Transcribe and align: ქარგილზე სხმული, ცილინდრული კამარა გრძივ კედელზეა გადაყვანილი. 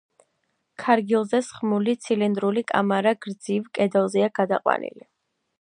ქარგილზე 0.83 1.41
სხმული, 1.49 1.95
ცილინდრული 2.07 2.65
კამარა 2.73 3.15
გრძივ 3.27 3.71
კედელზეა 3.79 4.35
გადაყვანილი. 4.41 5.09